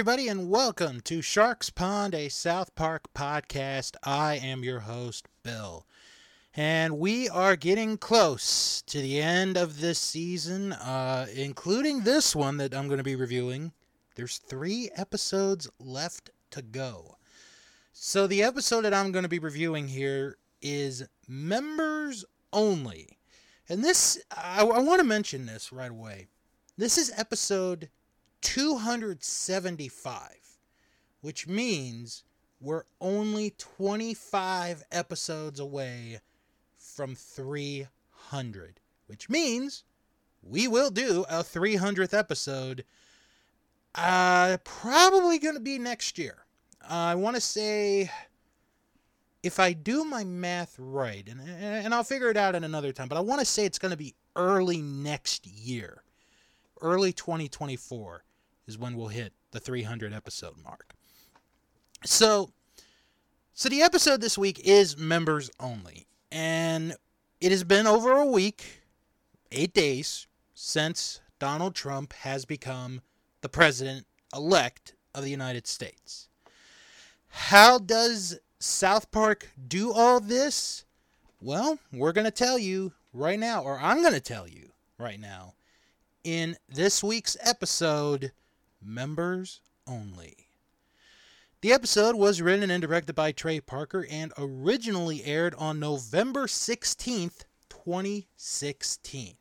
[0.00, 3.96] Everybody, and welcome to Sharks Pond, a South Park podcast.
[4.02, 5.84] I am your host, Bill.
[6.56, 12.56] And we are getting close to the end of this season, uh, including this one
[12.56, 13.72] that I'm going to be reviewing.
[14.14, 17.18] There's three episodes left to go.
[17.92, 22.24] So, the episode that I'm going to be reviewing here is Members
[22.54, 23.18] Only.
[23.68, 26.28] And this, I, I want to mention this right away.
[26.78, 27.90] This is episode
[28.40, 30.20] 275,
[31.20, 32.24] which means
[32.60, 36.20] we're only 25 episodes away
[36.76, 39.84] from 300, which means
[40.42, 42.84] we will do a 300th episode.
[43.94, 46.44] Uh, probably going to be next year.
[46.82, 48.10] Uh, I want to say,
[49.42, 53.08] if I do my math right, and, and I'll figure it out in another time,
[53.08, 56.02] but I want to say it's going to be early next year,
[56.80, 58.24] early 2024
[58.70, 60.94] is when we'll hit the 300 episode mark.
[62.04, 62.52] So,
[63.52, 66.94] so the episode this week is members only, and
[67.40, 68.82] it has been over a week,
[69.50, 73.00] eight days since Donald Trump has become
[73.40, 76.28] the president elect of the United States.
[77.28, 80.84] How does South Park do all this?
[81.42, 85.18] Well, we're going to tell you right now, or I'm going to tell you right
[85.18, 85.54] now,
[86.22, 88.30] in this week's episode
[88.82, 90.48] members only.
[91.60, 97.44] The episode was written and directed by Trey Parker and originally aired on November 16th,
[97.68, 99.34] 2016.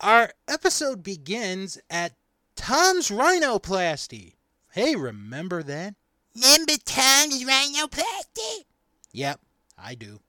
[0.00, 2.14] Our episode begins at
[2.56, 4.34] Tom's Rhinoplasty.
[4.72, 5.94] Hey, remember that?
[6.34, 8.64] Remember Tom's Rhinoplasty?
[9.12, 9.40] Yep,
[9.78, 10.20] I do.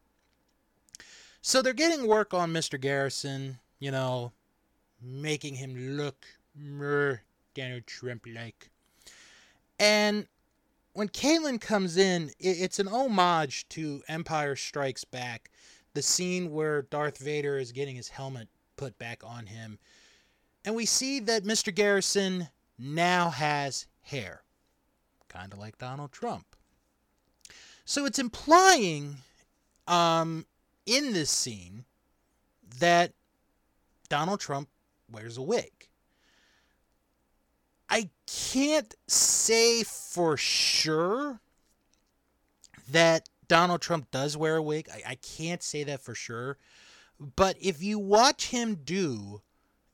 [1.42, 2.80] So they're getting work on Mr.
[2.80, 4.34] Garrison, you know,
[5.02, 7.22] making him look mer
[7.56, 8.70] Donald Trump-like,
[9.80, 10.28] And
[10.94, 15.50] when Caitlyn comes in, it's an homage to Empire Strikes Back,
[15.94, 19.80] the scene where Darth Vader is getting his helmet put back on him.
[20.66, 21.74] And we see that Mr.
[21.74, 24.44] Garrison now has hair,
[25.30, 26.46] kind of like Donald Trump.
[27.86, 29.18] So it's implying
[29.88, 30.46] um,
[30.86, 31.86] in this scene
[32.80, 33.14] that
[34.10, 34.70] Donald Trump
[35.12, 35.72] wears a wig.
[38.28, 41.40] Can't say for sure
[42.90, 44.90] that Donald Trump does wear a wig.
[44.92, 46.58] I, I can't say that for sure.
[47.20, 49.42] But if you watch him do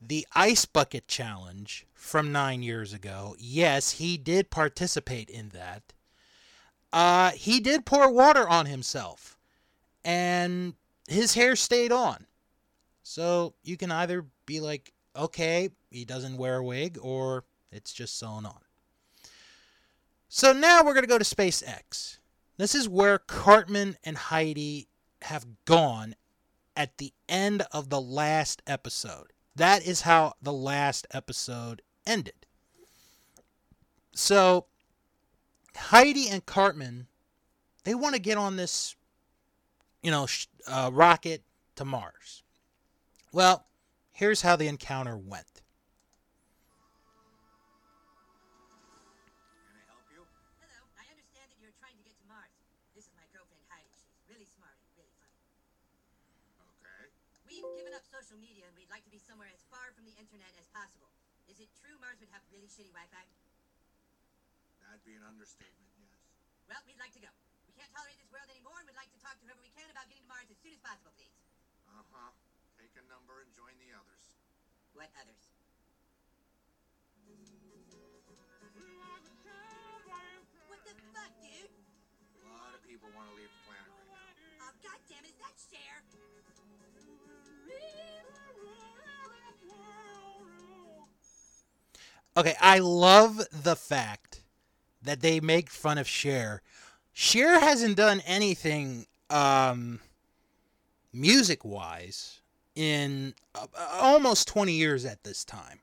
[0.00, 5.92] the ice bucket challenge from nine years ago, yes, he did participate in that.
[6.92, 9.38] Uh, he did pour water on himself,
[10.04, 10.74] and
[11.08, 12.26] his hair stayed on.
[13.02, 18.18] So you can either be like, okay, he doesn't wear a wig, or it's just
[18.18, 18.60] sewn on.
[20.28, 22.18] So now we're going to go to SpaceX.
[22.56, 24.88] This is where Cartman and Heidi
[25.22, 26.14] have gone
[26.76, 29.32] at the end of the last episode.
[29.56, 32.46] That is how the last episode ended.
[34.14, 34.66] So
[35.76, 37.06] Heidi and Cartman,
[37.84, 38.96] they want to get on this,
[40.02, 40.26] you know,
[40.66, 41.42] uh, rocket
[41.76, 42.42] to Mars.
[43.32, 43.66] Well,
[44.12, 45.51] here's how the encounter went.
[65.12, 66.08] Be an understatement, yes.
[66.72, 67.28] Well, we'd like to go.
[67.68, 69.84] We can't tolerate this world anymore and we'd like to talk to whoever we can
[69.92, 71.36] about getting to Mars as soon as possible, please.
[71.84, 72.32] Uh-huh.
[72.80, 74.24] Take a number and join the others.
[74.96, 75.52] What others?
[80.72, 81.68] What the fuck, dude?
[81.68, 84.64] A lot of people want to leave the planet right now.
[84.64, 86.00] Oh, goddamn, is that Cher?
[92.32, 94.31] Okay, I love the fact
[95.02, 96.62] that they make fun of Cher.
[97.12, 100.00] Cher hasn't done anything um,
[101.12, 102.40] music wise
[102.74, 103.66] in uh,
[104.00, 105.80] almost 20 years at this time.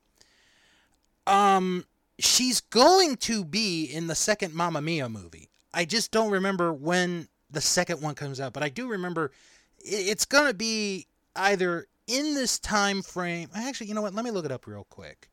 [1.27, 1.85] Um,
[2.17, 5.49] she's going to be in the second Mamma Mia movie.
[5.73, 9.31] I just don't remember when the second one comes out, but I do remember
[9.79, 13.49] it's going to be either in this time frame.
[13.55, 14.13] Actually, you know what?
[14.13, 15.29] Let me look it up real quick.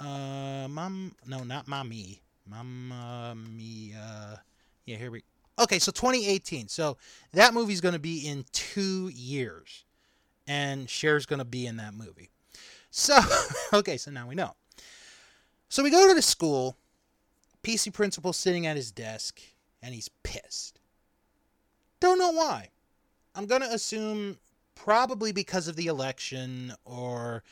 [0.00, 4.42] Uh, mom, no, not mommy, mamma mia.
[4.86, 5.22] Yeah, here we.
[5.58, 6.68] Okay, so 2018.
[6.68, 6.96] So
[7.32, 9.84] that movie's going to be in two years,
[10.46, 12.30] and Cher's going to be in that movie.
[12.90, 13.18] So,
[13.72, 14.54] okay, so now we know.
[15.68, 16.76] So we go to the school.
[17.64, 19.40] PC principal sitting at his desk,
[19.82, 20.80] and he's pissed.
[21.98, 22.68] Don't know why.
[23.34, 24.38] I'm gonna assume
[24.74, 27.42] probably because of the election, or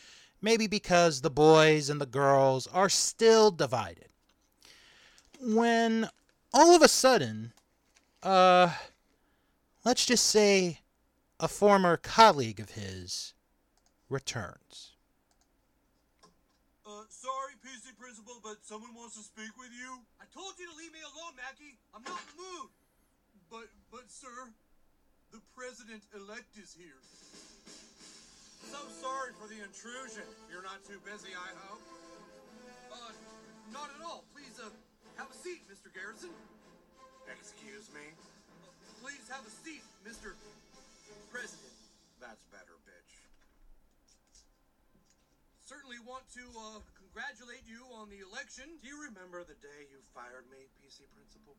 [0.43, 4.12] maybe because the boys and the girls are still divided.
[5.43, 6.09] When
[6.55, 7.53] all of a sudden,
[8.23, 8.71] uh,
[9.85, 10.79] let's just say
[11.41, 13.35] a former colleague of his
[14.09, 14.94] returns.
[16.87, 19.99] Uh, sorry, PC Principal, but someone wants to speak with you.
[20.23, 21.75] I told you to leave me alone, Mackie.
[21.91, 22.71] I'm not in the mood.
[23.50, 24.47] But, but, sir,
[25.33, 27.03] the president-elect is here.
[28.71, 30.23] So sorry for the intrusion.
[30.47, 31.83] You're not too busy, I hope.
[32.95, 33.11] Uh,
[33.73, 34.23] not at all.
[34.33, 34.71] Please, uh,
[35.23, 35.87] have a seat, Mr.
[35.95, 36.35] Garrison.
[37.31, 38.03] Excuse me?
[38.99, 40.35] Please have a seat, Mr.
[41.31, 41.79] President.
[42.19, 43.15] That's better, bitch.
[45.63, 48.67] Certainly want to, uh, congratulate you on the election.
[48.83, 51.55] Do you remember the day you fired me, PC Principal?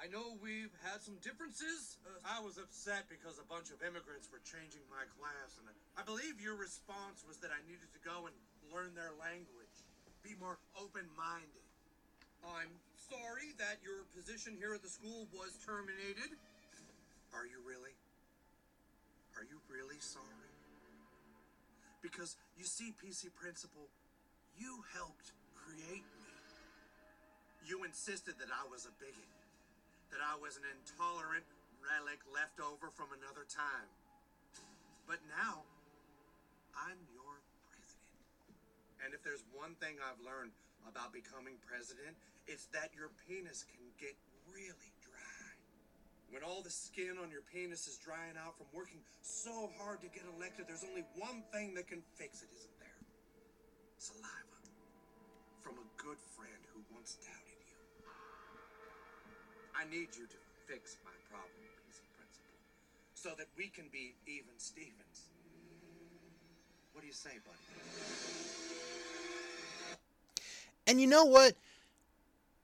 [0.00, 2.00] I know we've had some differences.
[2.08, 6.08] Uh, I was upset because a bunch of immigrants were changing my class, and I
[6.08, 8.34] believe your response was that I needed to go and
[8.72, 9.76] learn their language,
[10.24, 11.67] be more open-minded.
[12.44, 16.36] I'm sorry that your position here at the school was terminated.
[17.34, 17.94] Are you really?
[19.36, 20.54] Are you really sorry?
[22.02, 23.90] Because you see, PC Principal,
[24.58, 26.34] you helped create me.
[27.66, 29.30] You insisted that I was a bigot,
[30.14, 31.44] that I was an intolerant
[31.82, 33.90] relic left over from another time.
[35.06, 35.66] But now,
[36.74, 37.34] I'm your
[37.70, 38.22] president.
[39.04, 40.54] And if there's one thing I've learned
[40.86, 42.14] about becoming president,
[42.46, 44.14] it's that your penis can get
[44.52, 45.52] really dry.
[46.30, 50.08] When all the skin on your penis is drying out from working so hard to
[50.12, 53.00] get elected, there's only one thing that can fix it, isn't there?
[53.96, 54.58] Saliva.
[55.64, 57.80] From a good friend who once doubted you.
[59.72, 60.38] I need you to
[60.68, 62.60] fix my problem, PC Principal,
[63.14, 65.32] so that we can be even Stevens.
[66.92, 68.97] What do you say, buddy?
[70.88, 71.54] And you know what?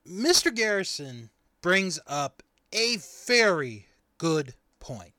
[0.09, 0.53] Mr.
[0.53, 1.29] Garrison
[1.61, 2.43] brings up
[2.73, 3.87] a very
[4.17, 5.13] good point.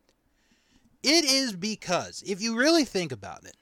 [1.03, 3.55] It is because, if you really think about it,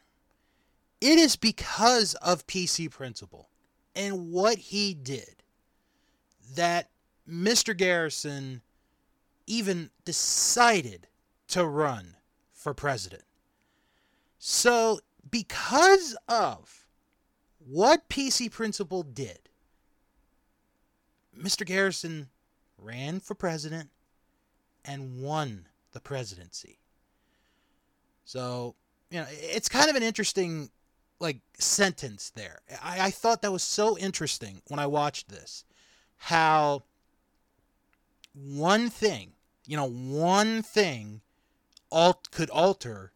[1.01, 3.49] it is because of PC Principal
[3.93, 5.43] and what he did
[6.55, 6.89] that
[7.29, 7.75] Mr.
[7.75, 8.61] Garrison
[9.45, 11.07] even decided
[11.49, 12.15] to run
[12.53, 13.23] for president.
[14.39, 14.99] So,
[15.29, 16.82] because of
[17.65, 19.39] what PC Principal did,
[21.37, 21.65] Mr.
[21.65, 22.29] Garrison
[22.77, 23.89] ran for president
[24.85, 26.79] and won the presidency.
[28.25, 28.75] So,
[29.09, 30.69] you know, it's kind of an interesting
[31.19, 32.59] like sentence there.
[32.83, 35.63] I, I thought that was so interesting when I watched this.
[36.17, 36.83] How
[38.33, 39.33] one thing,
[39.65, 41.21] you know, one thing
[41.91, 43.11] alt could alter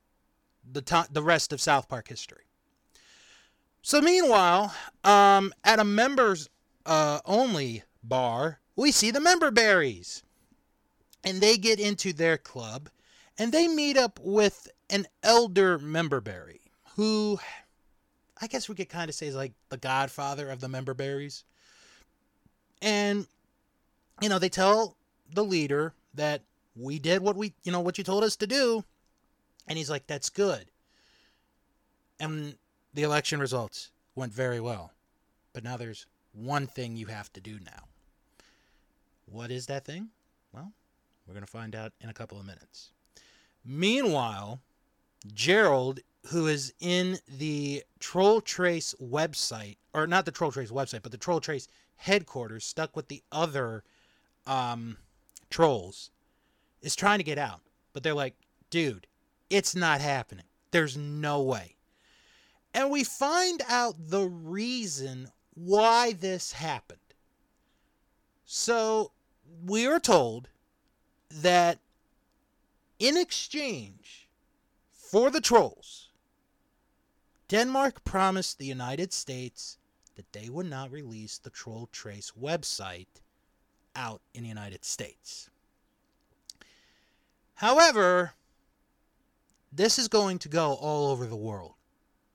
[0.70, 2.47] the to- the rest of South Park history.
[3.88, 4.76] So meanwhile,
[5.06, 6.50] um, at a members
[6.86, 10.24] uh, only bar, we see the member berries.
[11.24, 12.90] And they get into their club
[13.38, 16.60] and they meet up with an elder member berry
[16.98, 17.40] who
[18.42, 21.46] I guess we could kind of say is like the godfather of the member berries.
[22.82, 23.26] And
[24.22, 24.98] you know, they tell
[25.34, 26.42] the leader that
[26.76, 28.84] we did what we, you know, what you told us to do.
[29.66, 30.66] And he's like, that's good.
[32.20, 32.58] And
[32.98, 34.92] the election results went very well.
[35.54, 37.84] But now there's one thing you have to do now.
[39.32, 40.08] What is that thing?
[40.52, 40.72] Well,
[41.28, 42.90] we're going to find out in a couple of minutes.
[43.64, 44.62] Meanwhile,
[45.32, 46.00] Gerald,
[46.32, 51.20] who is in the Troll Trace website, or not the Troll Trace website, but the
[51.20, 53.84] Troll Trace headquarters, stuck with the other
[54.48, 54.98] um,
[55.52, 56.10] trolls,
[56.82, 57.62] is trying to get out.
[57.94, 58.34] But they're like,
[58.72, 59.06] dude,
[59.52, 60.46] it's not happening.
[60.72, 61.77] There's no way.
[62.78, 67.00] And we find out the reason why this happened.
[68.46, 69.14] So
[69.66, 70.50] we are told
[71.32, 71.80] that
[73.00, 74.30] in exchange
[74.92, 76.10] for the trolls,
[77.50, 79.80] Denmark promised the United States
[80.14, 83.24] that they would not release the Troll Trace website
[83.96, 85.50] out in the United States.
[87.56, 88.34] However,
[89.72, 91.74] this is going to go all over the world,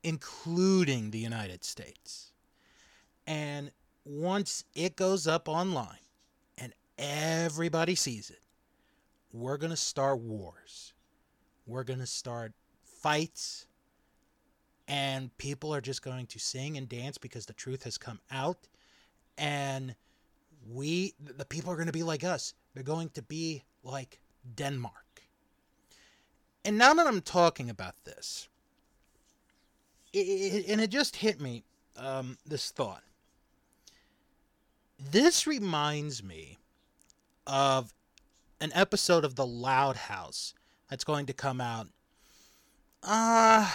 [0.03, 2.31] including the United States.
[3.27, 3.71] And
[4.05, 5.99] once it goes up online
[6.57, 8.41] and everybody sees it,
[9.33, 10.93] we're going to start wars.
[11.65, 13.67] We're going to start fights.
[14.87, 18.67] and people are just going to sing and dance because the truth has come out
[19.37, 19.95] and
[20.69, 24.19] we the people are going to be like us they're going to be like
[24.55, 25.23] denmark
[26.65, 28.47] and now that i'm talking about this
[30.13, 31.63] it, it, and it just hit me
[31.97, 33.03] um, this thought
[35.11, 36.57] this reminds me
[37.45, 37.93] of
[38.61, 40.53] an episode of the loud house
[40.89, 41.87] that's going to come out
[43.03, 43.69] uh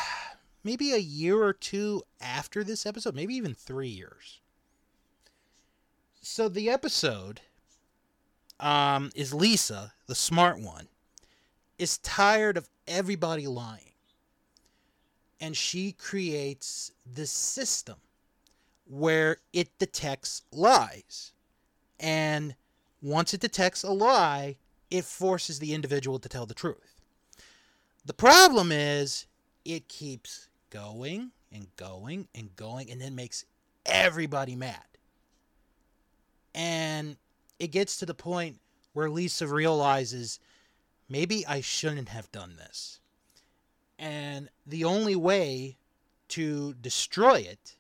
[0.65, 4.41] maybe a year or two after this episode, maybe even three years.
[6.21, 7.41] So the episode
[8.61, 10.89] um, is Lisa, the smart one,
[11.79, 13.88] is tired of everybody lying.
[15.41, 17.97] And she creates this system
[18.87, 21.33] where it detects lies.
[22.01, 22.55] And
[23.03, 24.57] once it detects a lie,
[24.91, 27.01] it forces the individual to tell the truth.
[28.05, 29.27] The problem is
[29.65, 33.45] it keeps going and going and going and then makes
[33.87, 34.83] everybody mad.
[36.55, 37.17] And
[37.59, 38.59] it gets to the point
[38.93, 40.41] where Lisa realizes
[41.09, 43.01] maybe I shouldn't have done this.
[43.99, 45.77] And the only way
[46.29, 47.77] to destroy it,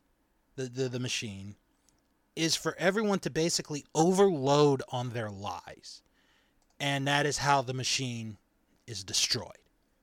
[0.56, 1.54] the, the, the machine,
[2.34, 6.02] is for everyone to basically overload on their lies.
[6.80, 8.36] And that is how the machine
[8.86, 9.58] is destroyed.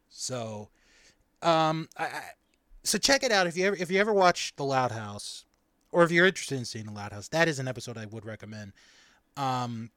[0.09, 0.69] So,
[1.41, 2.21] um, I, I,
[2.83, 5.45] so check it out if you ever if you ever watch The Loud House,
[5.91, 8.25] or if you're interested in seeing The Loud House, that is an episode I would
[8.25, 8.73] recommend.
[9.37, 9.89] Um,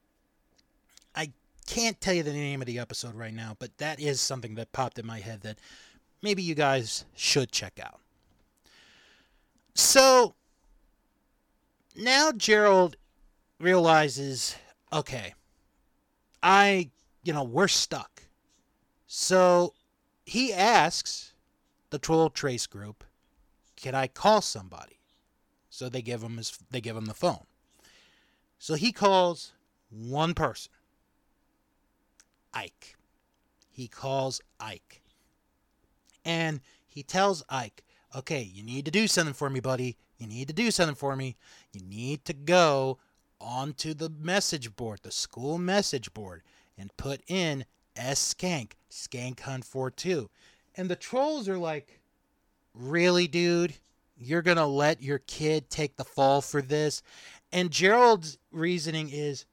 [1.15, 1.31] I
[1.67, 4.71] can't tell you the name of the episode right now, but that is something that
[4.71, 5.59] popped in my head that
[6.21, 7.99] maybe you guys should check out.
[9.73, 10.35] So
[11.95, 12.97] now Gerald
[13.59, 14.55] realizes,
[14.91, 15.33] okay,
[16.41, 16.89] I,
[17.23, 18.23] you know, we're stuck.
[19.07, 19.73] So
[20.25, 21.33] he asks
[21.89, 23.03] the Troll Trace group,
[23.75, 24.99] "Can I call somebody?"
[25.69, 27.45] So they give him his they give him the phone.
[28.59, 29.53] So he calls
[29.89, 30.71] one person.
[32.53, 32.97] Ike.
[33.71, 35.01] He calls Ike.
[36.25, 37.83] And he tells Ike,
[38.15, 39.97] "Okay, you need to do something for me, buddy.
[40.17, 41.37] You need to do something for me.
[41.71, 42.99] You need to go
[43.39, 46.43] onto the message board, the school message board,
[46.77, 50.29] and put in S Skank, Skank Hunt 42.
[50.75, 51.99] And the trolls are like,
[52.73, 53.75] Really, dude?
[54.15, 57.01] You're going to let your kid take the fall for this?
[57.51, 59.45] And Gerald's reasoning is,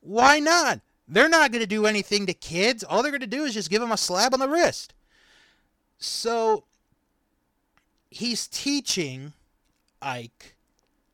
[0.00, 0.80] Why not?
[1.08, 2.84] They're not going to do anything to kids.
[2.84, 4.94] All they're going to do is just give them a slap on the wrist.
[6.00, 6.64] So
[8.10, 9.34] he's teaching
[10.02, 10.56] Ike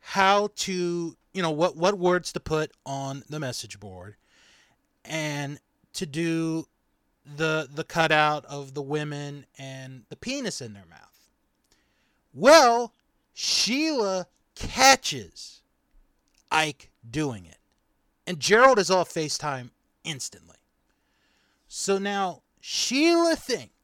[0.00, 4.14] how to, you know, what, what words to put on the message board
[5.05, 5.59] and
[5.95, 6.69] to do
[7.37, 11.31] the the cutout of the women and the penis in their mouth.
[12.33, 12.93] Well,
[13.35, 15.62] Sheila catches
[16.52, 17.59] Ike doing it.
[18.26, 19.71] And Gerald is off FaceTime
[20.05, 20.57] instantly.
[21.66, 23.75] So now Sheila thinks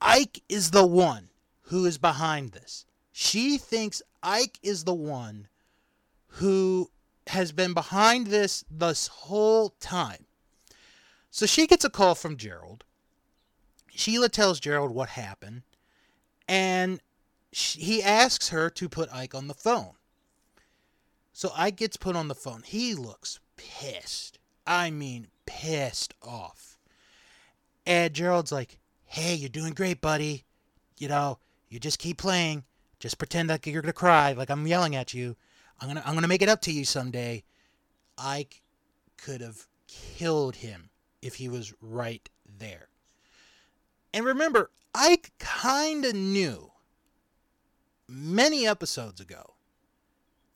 [0.00, 1.30] Ike is the one
[1.62, 2.84] who is behind this.
[3.12, 5.48] She thinks Ike is the one
[6.26, 6.90] who
[7.28, 10.26] has been behind this this whole time.
[11.30, 12.84] So she gets a call from Gerald.
[13.94, 15.62] Sheila tells Gerald what happened,
[16.46, 17.00] and
[17.52, 19.92] she, he asks her to put Ike on the phone.
[21.32, 22.62] So Ike gets put on the phone.
[22.64, 24.38] He looks pissed.
[24.66, 26.78] I mean, pissed off.
[27.86, 30.44] And Gerald's like, hey, you're doing great, buddy.
[30.98, 32.64] You know, you just keep playing.
[32.98, 35.36] Just pretend like you're gonna cry, like I'm yelling at you.
[35.80, 37.44] I'm gonna I'm gonna make it up to you someday.
[38.18, 38.62] Ike
[39.16, 40.90] could have killed him
[41.22, 42.88] if he was right there.
[44.12, 46.72] And remember, I kinda knew
[48.08, 49.54] many episodes ago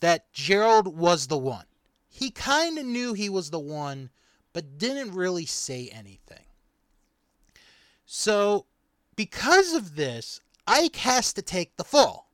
[0.00, 1.66] that Gerald was the one.
[2.09, 4.11] He kinda knew he was the one,
[4.52, 6.47] but didn't really say anything.
[8.12, 8.67] So,
[9.14, 12.29] because of this, Ike has to take the fall.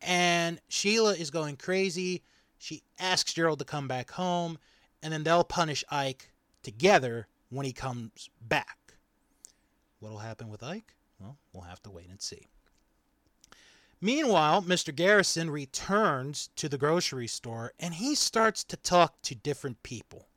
[0.00, 2.22] And Sheila is going crazy.
[2.56, 4.56] She asks Gerald to come back home,
[5.02, 6.30] and then they'll punish Ike
[6.62, 8.94] together when he comes back.
[10.00, 10.94] What'll happen with Ike?
[11.20, 12.46] Well, we'll have to wait and see.
[14.00, 14.94] Meanwhile, Mr.
[14.94, 20.28] Garrison returns to the grocery store and he starts to talk to different people,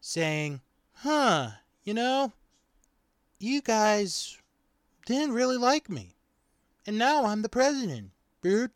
[0.00, 0.62] saying,
[0.94, 1.50] Huh,
[1.84, 2.32] you know,
[3.40, 4.38] you guys
[5.06, 6.14] didn't really like me.
[6.86, 8.10] And now I'm the president.
[8.42, 8.68] And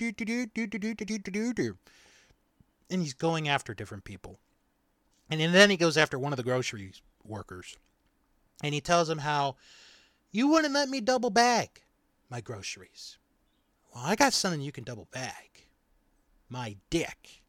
[2.91, 4.39] he's going after different people.
[5.31, 6.93] And then he goes after one of the grocery
[7.25, 7.77] workers.
[8.63, 9.57] And he tells him how
[10.31, 11.83] you wouldn't let me double bag
[12.31, 13.19] my groceries.
[13.95, 15.69] Well, I got something you can double bag.
[16.49, 17.43] My dick.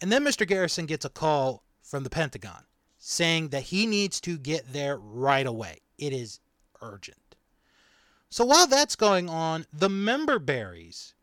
[0.00, 0.46] And then Mr.
[0.46, 2.64] Garrison gets a call from the Pentagon
[2.98, 5.80] saying that he needs to get there right away.
[5.98, 6.40] It is
[6.82, 7.36] urgent.
[8.28, 11.14] So while that's going on, the member berries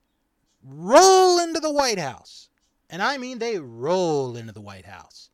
[0.63, 2.49] roll into the White House.
[2.89, 5.29] And I mean, they roll into the White House.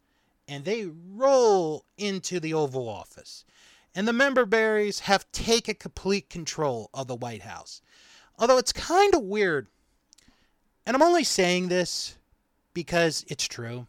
[0.47, 3.45] And they roll into the Oval Office.
[3.93, 7.81] And the member berries have taken complete control of the White House.
[8.37, 9.67] Although it's kind of weird.
[10.85, 12.15] And I'm only saying this
[12.73, 13.87] because it's true.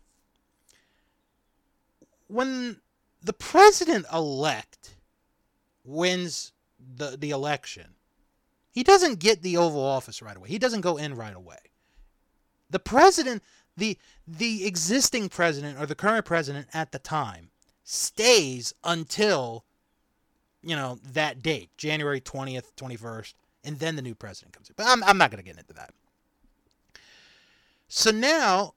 [2.26, 2.80] When
[3.22, 4.96] the president elect
[5.90, 6.52] wins
[6.96, 7.94] the, the election,
[8.70, 10.48] he doesn't get the Oval Office right away.
[10.48, 11.58] He doesn't go in right away.
[12.70, 13.42] The president,
[13.76, 17.50] the the existing president or the current president at the time,
[17.82, 19.64] stays until
[20.62, 24.74] you know that date, January 20th, 21st, and then the new president comes in.
[24.76, 25.92] But I'm, I'm not going to get into that.
[27.88, 28.74] So now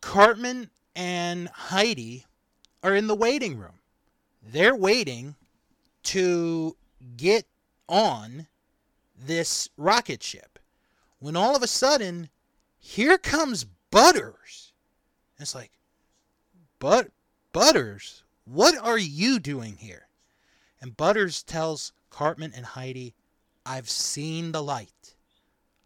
[0.00, 2.24] Cartman and Heidi
[2.82, 3.80] are in the waiting room.
[4.42, 5.36] They're waiting
[6.04, 6.76] to
[7.16, 7.46] get
[7.88, 8.46] on
[9.16, 10.58] this rocket ship.
[11.18, 12.28] When all of a sudden,
[12.78, 14.72] here comes Butters.
[15.36, 15.70] and It's like,
[16.78, 17.10] but
[17.52, 20.08] Butters, what are you doing here?
[20.80, 23.14] And Butters tells Cartman and Heidi,
[23.64, 25.14] I've seen the light.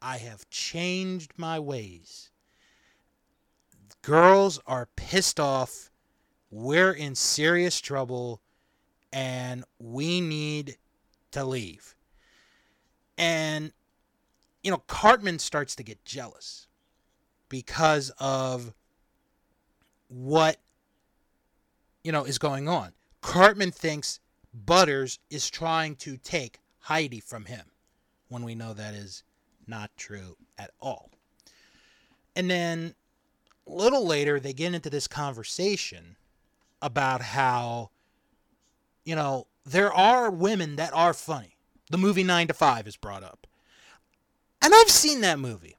[0.00, 2.30] I have changed my ways.
[4.02, 5.90] Girls are pissed off.
[6.50, 8.40] We're in serious trouble
[9.12, 10.76] and we need
[11.32, 11.94] to leave.
[13.18, 13.72] And,
[14.62, 16.66] you know, Cartman starts to get jealous
[17.48, 18.74] because of
[20.08, 20.58] what,
[22.04, 22.92] you know, is going on.
[23.22, 24.20] Cartman thinks
[24.54, 27.66] Butters is trying to take Heidi from him
[28.28, 29.22] when we know that is
[29.66, 31.10] not true at all.
[32.34, 32.94] And then
[33.66, 36.16] a little later, they get into this conversation
[36.80, 37.90] about how,
[39.06, 41.56] you know, there are women that are funny.
[41.90, 43.46] The movie 9 to 5 is brought up.
[44.60, 45.76] And I've seen that movie.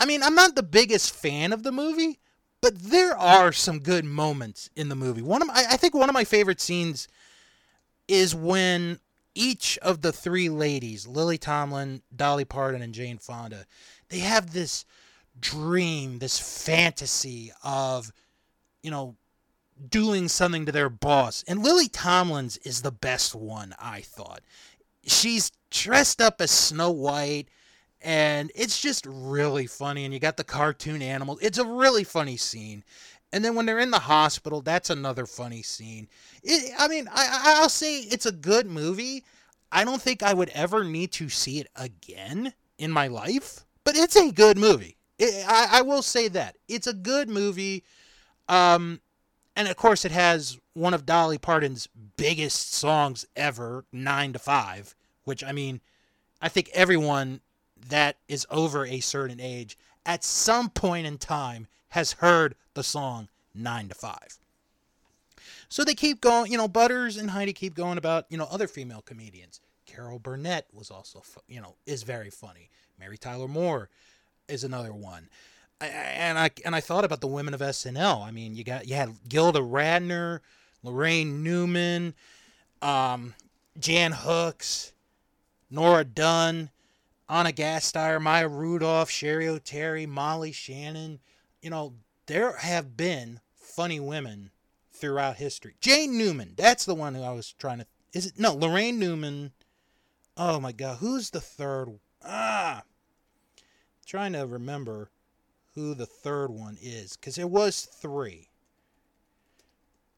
[0.00, 2.18] I mean, I'm not the biggest fan of the movie,
[2.60, 5.22] but there are some good moments in the movie.
[5.22, 7.06] One of my, I think one of my favorite scenes
[8.08, 8.98] is when
[9.34, 13.66] each of the three ladies, Lily Tomlin, Dolly Parton, and Jane Fonda,
[14.08, 14.84] they have this
[15.38, 18.12] dream, this fantasy of,
[18.82, 19.16] you know,
[19.88, 21.44] doing something to their boss.
[21.46, 24.40] And Lily Tomlin's is the best one, I thought.
[25.06, 27.48] She's dressed up as Snow White,
[28.00, 30.04] and it's just really funny.
[30.04, 31.38] And you got the cartoon animals.
[31.42, 32.84] It's a really funny scene.
[33.32, 36.08] And then when they're in the hospital, that's another funny scene.
[36.44, 39.24] It, I mean, I, I'll say it's a good movie.
[39.72, 43.96] I don't think I would ever need to see it again in my life, but
[43.96, 44.96] it's a good movie.
[45.18, 47.82] It, I, I will say that it's a good movie.
[48.48, 49.00] Um,
[49.56, 54.94] and of course, it has one of Dolly Parton's biggest songs ever, Nine to Five,
[55.24, 55.80] which I mean,
[56.40, 57.40] I think everyone
[57.88, 63.28] that is over a certain age at some point in time has heard the song
[63.54, 64.38] Nine to Five.
[65.68, 68.68] So they keep going, you know, Butters and Heidi keep going about, you know, other
[68.68, 69.60] female comedians.
[69.86, 72.70] Carol Burnett was also, you know, is very funny.
[72.98, 73.88] Mary Tyler Moore
[74.48, 75.28] is another one.
[75.80, 78.24] And I and I thought about the women of SNL.
[78.24, 80.40] I mean, you got you had Gilda Radner,
[80.84, 82.14] Laraine Newman,
[82.80, 83.34] um,
[83.78, 84.92] Jan Hooks,
[85.70, 86.70] Nora Dunn,
[87.28, 91.20] Ana Gasteyer, Maya Rudolph, Cheri Oteri, Molly Shannon.
[91.60, 91.94] You know,
[92.26, 94.50] there have been funny women
[94.92, 95.74] throughout history.
[95.80, 97.86] Jane Newman, that's the one who I was trying to.
[98.12, 99.52] Is it no Laraine Newman?
[100.36, 101.98] Oh my God, who's the third?
[102.24, 102.82] Ah,
[104.06, 105.10] trying to remember
[105.74, 108.48] who the third one is because it was three.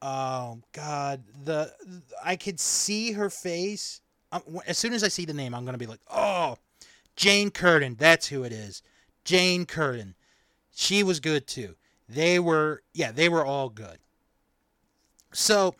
[0.02, 1.72] Oh God, the
[2.22, 4.00] I could see her face.
[4.32, 6.58] Um, as soon as I see the name, I'm gonna be like, oh,
[7.16, 7.96] Jane Curtin.
[7.98, 8.82] That's who it is.
[9.24, 10.14] Jane Curtin.
[10.74, 11.74] She was good too.
[12.08, 13.98] They were, yeah, they were all good.
[15.32, 15.74] So,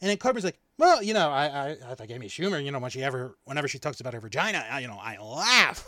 [0.00, 2.78] and then Cartman's like, well, you know, I, I, I think Amy Schumer, you know,
[2.78, 5.86] when she ever, whenever she talks about her vagina, I, you know, I laugh.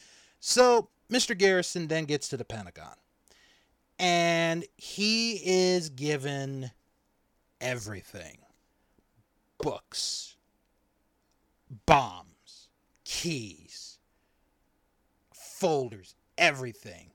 [0.40, 1.36] so Mr.
[1.36, 2.94] Garrison then gets to the Pentagon,
[3.98, 6.70] and he is given
[7.60, 8.38] everything:
[9.58, 10.36] books,
[11.86, 12.68] bombs,
[13.04, 13.98] keys,
[15.34, 17.10] folders, everything.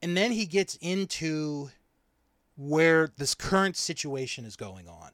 [0.00, 1.70] And then he gets into
[2.56, 5.10] where this current situation is going on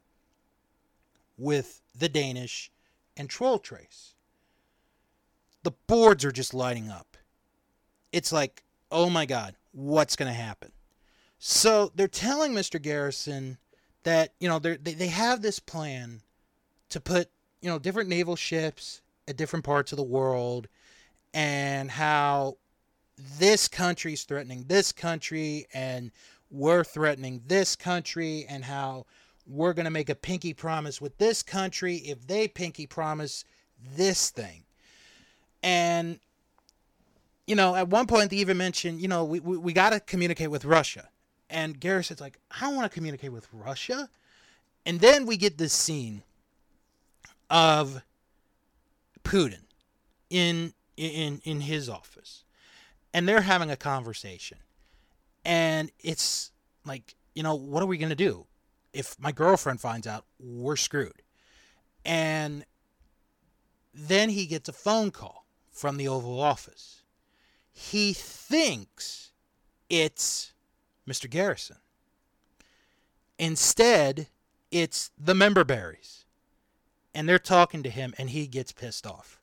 [1.38, 2.70] with the Danish
[3.16, 4.14] and Troll Trace.
[5.62, 7.13] The boards are just lighting up.
[8.14, 10.70] It's like, oh my God, what's going to happen?
[11.40, 12.80] So they're telling Mr.
[12.80, 13.58] Garrison
[14.04, 16.22] that, you know, they they have this plan
[16.90, 17.28] to put,
[17.60, 20.68] you know, different naval ships at different parts of the world
[21.34, 22.56] and how
[23.38, 26.12] this country's threatening this country and
[26.50, 29.06] we're threatening this country and how
[29.46, 33.44] we're going to make a pinky promise with this country if they pinky promise
[33.96, 34.62] this thing.
[35.64, 36.20] And,
[37.46, 40.00] you know, at one point they even mentioned, you know, we, we, we got to
[40.00, 41.08] communicate with Russia.
[41.50, 44.08] And Garrison's like, I don't want to communicate with Russia.
[44.86, 46.22] And then we get this scene
[47.50, 48.02] of
[49.22, 49.60] Putin
[50.30, 52.44] in in in his office.
[53.12, 54.58] And they're having a conversation.
[55.44, 56.50] And it's
[56.84, 58.46] like you know what are we going to do?
[58.92, 61.22] If my girlfriend finds out we're screwed.
[62.04, 62.64] And
[63.94, 67.03] then he gets a phone call from the oval office
[67.74, 69.32] he thinks
[69.90, 70.54] it's
[71.06, 71.76] mr garrison
[73.38, 74.28] instead
[74.70, 76.24] it's the member berries
[77.14, 79.40] and they're talking to him and he gets pissed off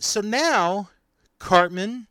[0.00, 0.90] so now
[1.38, 2.08] Cartman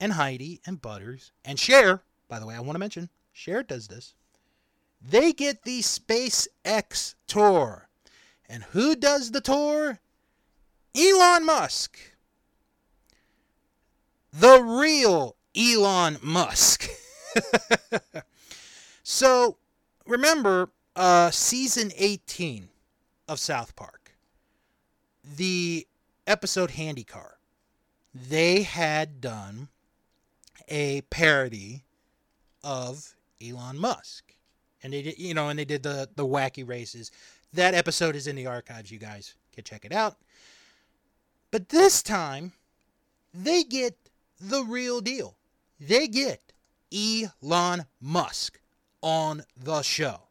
[0.00, 3.88] and Heidi and Butters and Cher, by the way, I want to mention Cher does
[3.88, 4.14] this.
[5.00, 7.88] They get the SpaceX tour.
[8.48, 10.00] And who does the tour?
[10.96, 11.98] Elon Musk.
[14.32, 16.88] The real Elon Musk.
[19.02, 19.56] so,
[20.06, 22.68] remember uh, season 18
[23.28, 24.12] of South Park.
[25.36, 25.86] The
[26.26, 27.38] episode Handicar
[28.14, 29.68] they had done
[30.68, 31.84] a parody
[32.64, 34.34] of Elon Musk.
[34.82, 37.10] And they did, you know, and they did the the wacky races.
[37.52, 38.90] That episode is in the archives.
[38.90, 40.16] You guys can check it out.
[41.50, 42.52] But this time,
[43.34, 43.96] they get
[44.40, 45.36] the real deal.
[45.80, 46.52] They get
[46.92, 48.60] Elon Musk
[49.02, 50.22] on the show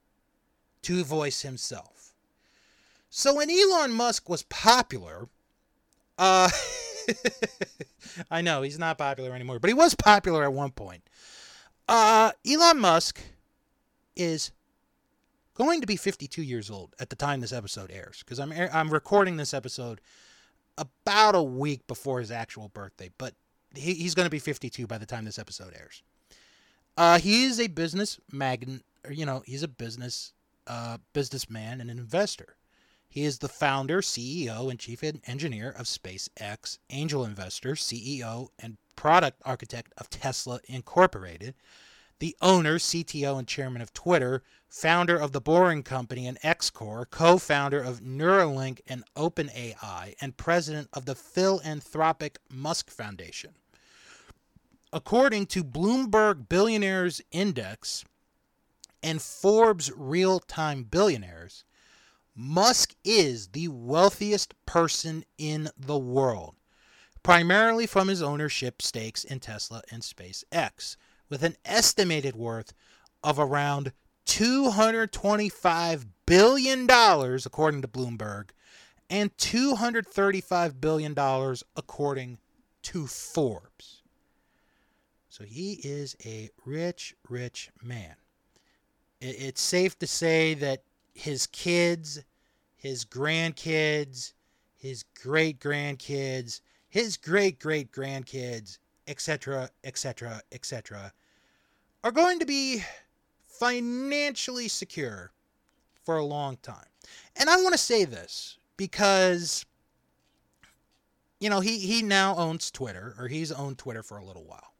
[0.83, 2.13] to voice himself.
[3.09, 5.27] So when Elon Musk was popular,
[6.17, 6.49] uh,
[8.31, 11.03] I know he's not popular anymore, but he was popular at one point.
[11.87, 13.21] Uh, Elon Musk
[14.15, 14.51] is
[15.53, 18.89] going to be 52 years old at the time this episode airs because I'm I'm
[18.89, 20.01] recording this episode
[20.77, 23.33] about a week before his actual birthday, but
[23.77, 26.03] he, he's going to be 52 by the time this episode airs.
[26.97, 30.33] Uh, he is a business magnate, or you know, he's a business
[30.65, 32.55] uh, businessman and an investor.
[33.09, 39.41] He is the founder, CEO, and chief engineer of SpaceX, angel investor, CEO, and product
[39.45, 41.55] architect of Tesla Incorporated,
[42.19, 47.09] the owner, CTO, and chairman of Twitter, founder of the Boring Company and X Corp,
[47.11, 53.53] co founder of Neuralink and OpenAI, and president of the philanthropic Musk Foundation.
[54.93, 58.05] According to Bloomberg Billionaires Index
[59.03, 61.65] and Forbes Real Time Billionaires,
[62.33, 66.55] Musk is the wealthiest person in the world,
[67.21, 70.95] primarily from his ownership stakes in Tesla and SpaceX,
[71.27, 72.71] with an estimated worth
[73.25, 73.91] of around
[74.25, 78.51] $225 billion, according to Bloomberg,
[79.09, 81.13] and $235 billion,
[81.75, 82.37] according
[82.83, 83.96] to Forbes.
[85.37, 88.15] So he is a rich, rich man.
[89.21, 90.81] It's safe to say that
[91.13, 92.23] his kids,
[92.75, 94.33] his grandkids,
[94.79, 101.13] his great grandkids, his great great grandkids, etc., etc., etc.,
[102.03, 102.83] are going to be
[103.45, 105.31] financially secure
[106.03, 106.89] for a long time.
[107.35, 109.67] And I want to say this because
[111.39, 114.73] you know, he he now owns Twitter or he's owned Twitter for a little while.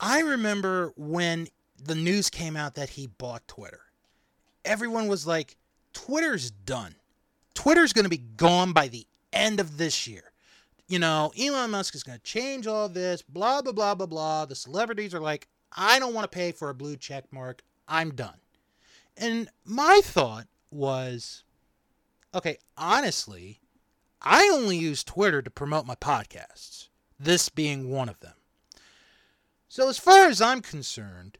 [0.00, 1.48] I remember when
[1.82, 3.80] the news came out that he bought Twitter
[4.68, 5.56] everyone was like,
[5.92, 6.94] Twitter's done.
[7.54, 10.32] Twitter's going to be gone by the end of this year.
[10.86, 14.44] You know, Elon Musk is going to change all this, blah, blah, blah, blah, blah.
[14.44, 17.62] The celebrities are like, I don't want to pay for a blue check mark.
[17.88, 18.36] I'm done.
[19.16, 21.42] And my thought was,
[22.34, 23.60] okay, honestly,
[24.22, 28.34] I only use Twitter to promote my podcasts, this being one of them.
[29.68, 31.38] So, as far as I'm concerned,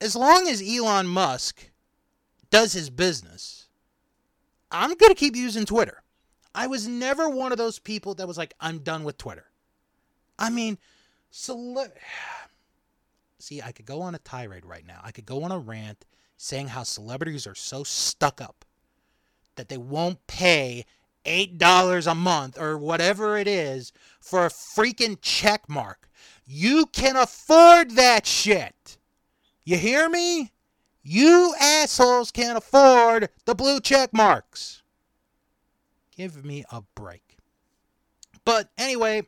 [0.00, 1.70] as long as Elon Musk
[2.50, 3.68] does his business,
[4.70, 6.02] I'm going to keep using Twitter.
[6.54, 9.46] I was never one of those people that was like, I'm done with Twitter.
[10.38, 10.78] I mean,
[11.30, 11.92] cele-
[13.38, 15.00] see, I could go on a tirade right now.
[15.04, 18.64] I could go on a rant saying how celebrities are so stuck up
[19.56, 20.86] that they won't pay
[21.24, 26.08] $8 a month or whatever it is for a freaking check mark.
[26.46, 28.98] You can afford that shit.
[29.64, 30.52] You hear me?
[31.02, 34.82] You assholes can't afford the blue check marks.
[36.16, 37.36] Give me a break.
[38.44, 39.22] But anyway,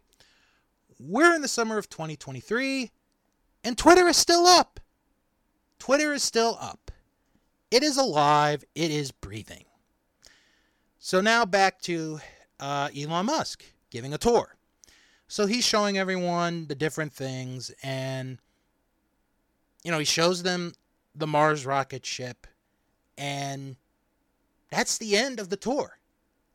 [0.98, 2.90] we're in the summer of 2023
[3.64, 4.80] and Twitter is still up.
[5.78, 6.90] Twitter is still up.
[7.70, 9.64] It is alive, it is breathing.
[11.04, 12.20] So now back to
[12.60, 14.54] uh, Elon Musk giving a tour.
[15.26, 18.38] So he's showing everyone the different things, and
[19.82, 20.74] you know he shows them
[21.12, 22.46] the Mars rocket ship,
[23.18, 23.74] and
[24.70, 25.98] that's the end of the tour.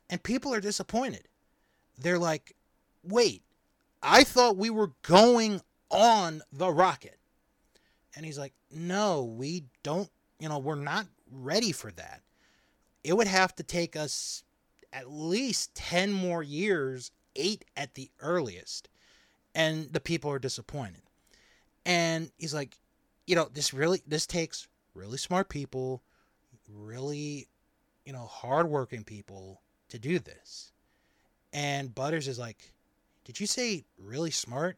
[0.10, 1.28] And people are disappointed.
[1.98, 2.56] They're like,
[3.04, 3.44] "Wait,
[4.02, 7.20] I thought we were going on the rocket."
[8.16, 10.10] And he's like, "No, we don't.
[10.40, 12.22] You know, we're not ready for that."
[13.08, 14.44] It would have to take us
[14.92, 18.90] at least 10 more years, eight at the earliest.
[19.56, 21.02] And the people are disappointed.
[21.86, 22.78] And he's like,
[23.26, 26.02] you know, this really, this takes really smart people,
[26.70, 27.48] really,
[28.06, 30.74] you know, hardworking people to do this.
[31.54, 32.74] And Butters is like,
[33.24, 34.78] did you say really smart?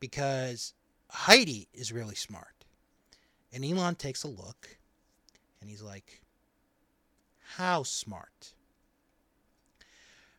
[0.00, 0.72] Because
[1.10, 2.64] Heidi is really smart.
[3.52, 4.78] And Elon takes a look
[5.60, 6.22] and he's like,
[7.56, 8.52] how smart?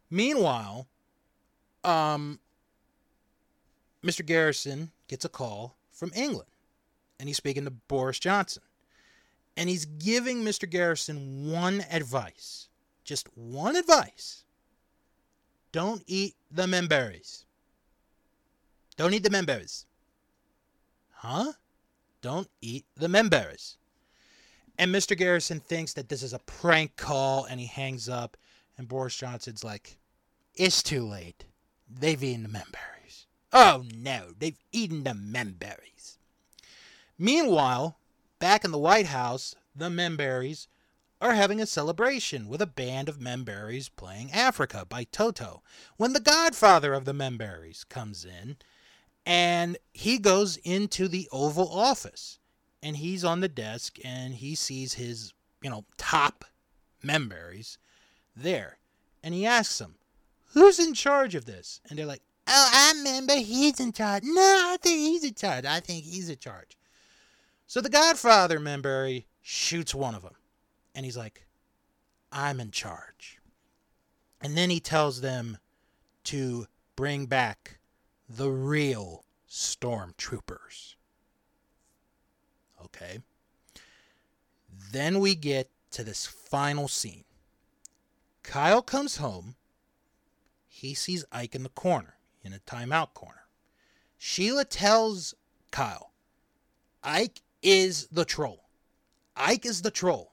[0.09, 0.87] Meanwhile,
[1.83, 2.39] um,
[4.03, 4.25] Mr.
[4.25, 6.49] Garrison gets a call from England
[7.19, 8.63] and he's speaking to Boris Johnson.
[9.57, 10.69] And he's giving Mr.
[10.69, 12.69] Garrison one advice
[13.09, 14.43] just one advice
[15.71, 17.45] don't eat the memberries.
[18.97, 19.85] Don't eat the memberries.
[21.11, 21.53] Huh?
[22.21, 23.77] Don't eat the memberries.
[24.79, 25.15] And Mr.
[25.15, 28.37] Garrison thinks that this is a prank call and he hangs up.
[28.77, 29.97] And Boris Johnson's like,
[30.55, 31.43] It's too late.
[31.89, 33.27] They've eaten the memberries.
[33.51, 36.17] Oh no, they've eaten the memberries.
[37.17, 37.97] Meanwhile,
[38.39, 40.69] back in the White House, the memberries
[41.19, 45.61] are having a celebration with a band of memberries playing Africa by Toto
[45.97, 48.55] when the godfather of the memberries comes in
[49.25, 52.38] and he goes into the Oval Office
[52.81, 56.45] and he's on the desk and he sees his, you know, top
[57.03, 57.77] memberries
[58.35, 58.77] there.
[59.23, 59.95] And he asks them,
[60.53, 61.81] Who's in charge of this?
[61.89, 64.23] And they're like, Oh, I remember he's in charge.
[64.23, 65.65] No, I think he's in charge.
[65.65, 66.77] I think he's in charge.
[67.67, 70.33] So the Godfather member shoots one of them.
[70.95, 71.45] And he's like,
[72.31, 73.39] I'm in charge.
[74.41, 75.59] And then he tells them
[76.25, 76.65] to
[76.95, 77.77] bring back
[78.27, 80.95] the real stormtroopers.
[82.85, 83.19] Okay.
[84.91, 87.25] Then we get to this final scene.
[88.43, 89.55] Kyle comes home.
[90.67, 93.43] He sees Ike in the corner, in a timeout corner.
[94.17, 95.33] Sheila tells
[95.71, 96.11] Kyle,
[97.03, 98.65] Ike is the troll.
[99.35, 100.31] Ike is the troll.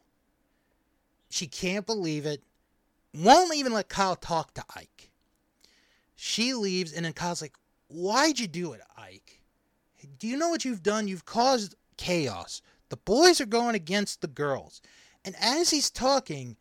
[1.29, 2.43] She can't believe it.
[3.15, 5.11] Won't even let Kyle talk to Ike.
[6.15, 7.57] She leaves, and then Kyle's like,
[7.89, 9.41] Why'd you do it, Ike?
[10.19, 11.09] Do you know what you've done?
[11.09, 12.63] You've caused chaos.
[12.89, 14.81] The boys are going against the girls.
[15.25, 16.57] And as he's talking,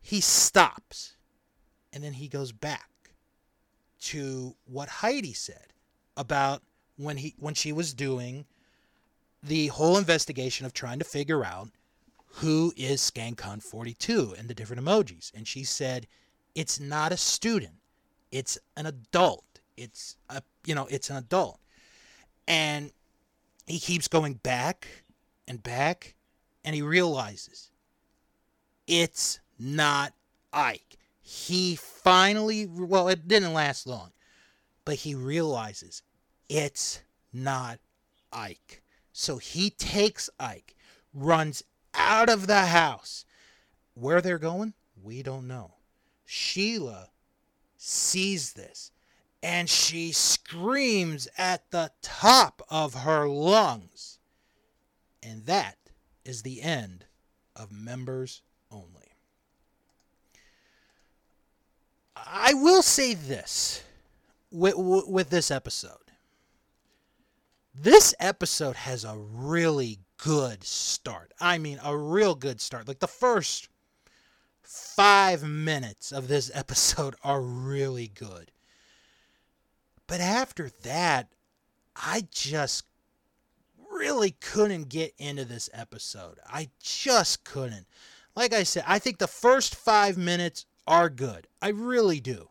[0.00, 1.16] he stops.
[1.92, 2.90] And then he goes back
[4.00, 5.72] to what Heidi said
[6.16, 6.62] about
[6.96, 8.44] when he when she was doing
[9.42, 11.70] the whole investigation of trying to figure out
[12.26, 15.32] who is Skankhunt42 and the different emojis.
[15.34, 16.06] And she said,
[16.54, 17.76] it's not a student.
[18.30, 19.44] It's an adult.
[19.76, 21.60] It's a you know, it's an adult.
[22.46, 22.92] And
[23.66, 24.86] he keeps going back
[25.48, 26.14] and back
[26.64, 27.70] and he realizes
[28.86, 30.12] it's not
[30.52, 30.98] Ike.
[31.20, 34.12] He finally, well, it didn't last long,
[34.84, 36.02] but he realizes
[36.48, 37.02] it's
[37.32, 37.80] not
[38.32, 38.82] Ike.
[39.12, 40.76] So he takes Ike,
[41.12, 43.24] runs out of the house.
[43.94, 45.72] Where they're going, we don't know.
[46.26, 47.08] Sheila
[47.78, 48.90] sees this
[49.46, 54.18] and she screams at the top of her lungs.
[55.22, 55.76] And that
[56.24, 57.04] is the end
[57.54, 59.12] of members only.
[62.16, 63.84] I will say this
[64.50, 66.10] with, with this episode.
[67.72, 71.30] This episode has a really good start.
[71.40, 72.88] I mean, a real good start.
[72.88, 73.68] Like the first
[74.64, 78.50] five minutes of this episode are really good.
[80.06, 81.28] But after that,
[81.94, 82.84] I just
[83.90, 86.38] really couldn't get into this episode.
[86.46, 87.86] I just couldn't.
[88.34, 91.46] like I said, I think the first five minutes are good.
[91.62, 92.50] I really do.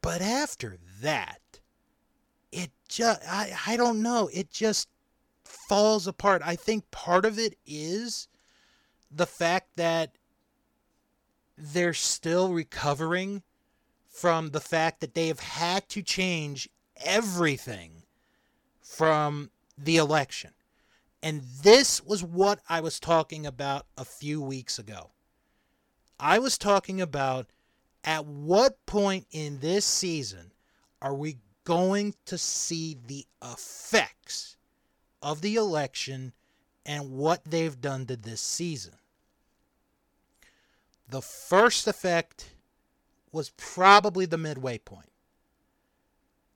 [0.00, 1.40] But after that,
[2.50, 4.30] it just, I, I don't know.
[4.32, 4.88] It just
[5.44, 6.42] falls apart.
[6.44, 8.28] I think part of it is
[9.10, 10.16] the fact that
[11.56, 13.42] they're still recovering
[14.12, 16.68] from the fact that they have had to change
[17.02, 18.02] everything
[18.82, 20.50] from the election.
[21.22, 25.12] And this was what I was talking about a few weeks ago.
[26.20, 27.46] I was talking about
[28.04, 30.52] at what point in this season
[31.00, 34.56] are we going to see the effects
[35.22, 36.32] of the election
[36.84, 38.94] and what they've done to this season?
[41.08, 42.52] The first effect
[43.32, 45.10] was probably the midway point.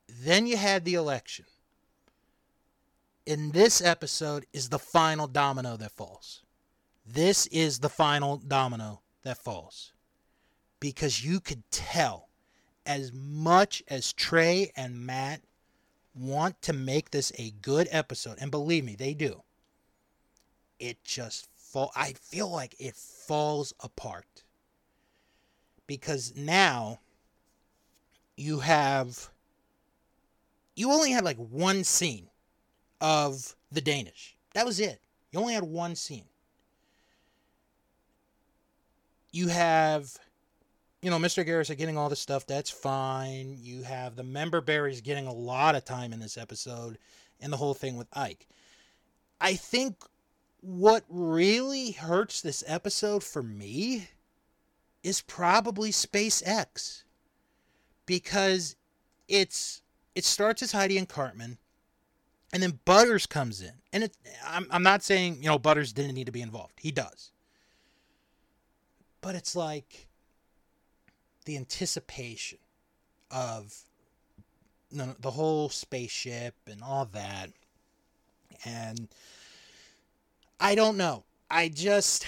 [0.09, 1.47] Then you had the election.
[3.25, 6.43] In this episode is the final domino that falls.
[7.05, 9.93] This is the final domino that falls.
[10.79, 12.29] Because you could tell
[12.85, 15.43] as much as Trey and Matt
[16.15, 19.43] want to make this a good episode, and believe me, they do.
[20.79, 24.45] It just fall I feel like it falls apart.
[25.87, 27.01] Because now
[28.37, 29.31] you have
[30.77, 32.29] you only had like one scene
[33.01, 34.37] of the Danish.
[34.55, 35.01] That was it.
[35.33, 36.27] You only had one scene.
[39.33, 40.16] You have,
[41.03, 41.44] you know, Mr.
[41.44, 42.46] Garrison getting all the stuff.
[42.46, 43.57] That's fine.
[43.61, 46.99] You have the member berries getting a lot of time in this episode
[47.40, 48.46] and the whole thing with Ike.
[49.40, 49.96] I think
[50.61, 54.09] what really hurts this episode for me
[55.07, 57.05] is probably SpaceX
[58.07, 58.75] because
[59.29, 59.81] it's
[60.16, 61.59] it starts as Heidi and Cartman,
[62.53, 66.14] and then Butters comes in, and it, I'm I'm not saying you know Butters didn't
[66.14, 66.81] need to be involved.
[66.81, 67.31] He does,
[69.21, 70.09] but it's like
[71.45, 72.59] the anticipation
[73.31, 73.85] of
[74.90, 77.51] you know, the whole spaceship and all that,
[78.64, 79.07] and
[80.59, 81.23] I don't know.
[81.49, 82.27] I just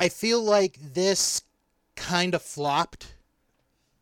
[0.00, 1.42] I feel like this
[1.94, 3.16] kind of flopped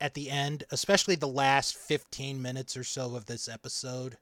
[0.01, 4.17] at the end, especially the last 15 minutes or so of this episode.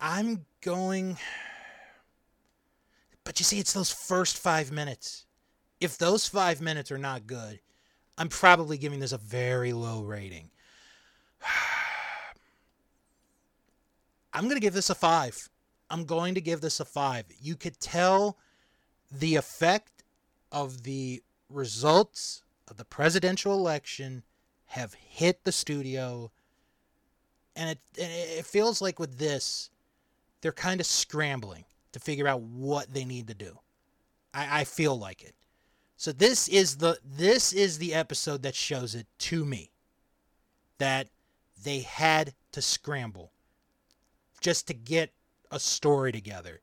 [0.00, 1.16] I'm going.
[3.22, 5.26] But you see, it's those first five minutes.
[5.80, 7.60] If those five minutes are not good,
[8.16, 10.50] I'm probably giving this a very low rating.
[14.32, 15.48] I'm going to give this a five.
[15.88, 17.26] I'm going to give this a five.
[17.40, 18.38] You could tell
[19.10, 20.04] the effect
[20.52, 24.22] of the results of the presidential election
[24.66, 26.30] have hit the studio.
[27.56, 29.70] And it it feels like with this
[30.40, 33.58] they're kind of scrambling to figure out what they need to do.
[34.34, 35.34] I i feel like it.
[35.96, 39.70] So this is the this is the episode that shows it to me
[40.78, 41.08] that
[41.64, 43.32] they had to scramble
[44.40, 45.12] just to get
[45.50, 46.60] a story together.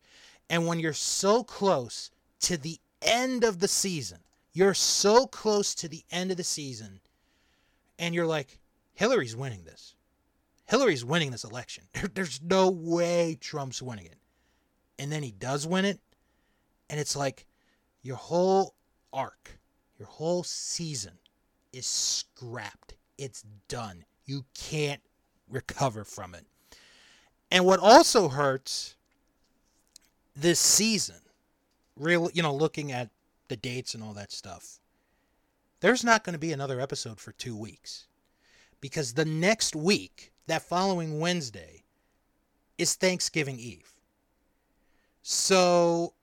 [0.50, 2.12] And when you're so close
[2.46, 4.20] to the end of the season
[4.56, 7.02] you're so close to the end of the season,
[8.00, 8.58] and you're like,
[8.94, 9.96] Hillary's winning this.
[10.64, 11.84] Hillary's winning this election.
[12.14, 14.16] There's no way Trump's winning it.
[14.98, 16.00] And then he does win it,
[16.90, 17.46] and it's like
[18.02, 18.76] your whole
[19.12, 19.60] arc,
[20.00, 21.20] your whole season
[21.74, 22.96] is scrapped.
[23.18, 24.06] It's done.
[24.26, 25.02] You can't
[25.50, 26.46] recover from it.
[27.52, 28.96] And what also hurts
[30.34, 31.20] this season,
[31.98, 33.10] real you know, looking at
[33.48, 34.80] the dates and all that stuff.
[35.82, 38.08] There's not going to be another episode for two weeks
[38.82, 41.84] because the next week, that following Wednesday,
[42.78, 43.94] is Thanksgiving Eve.
[45.22, 46.14] So